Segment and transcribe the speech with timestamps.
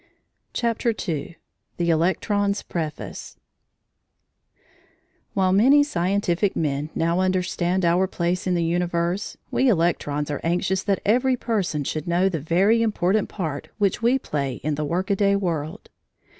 [0.53, 1.37] CHAPTER II
[1.77, 3.37] THE ELECTRON'S PREFACE
[5.35, 10.81] While many scientific men now understand our place in the universe, we electrons are anxious
[10.81, 15.35] that every person should know the very important part which we play in the workaday
[15.35, 15.91] world.